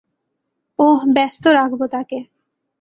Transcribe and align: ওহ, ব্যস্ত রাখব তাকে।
ওহ, 0.79 0.99
ব্যস্ত 1.15 1.43
রাখব 1.49 1.81
তাকে। 1.87 2.19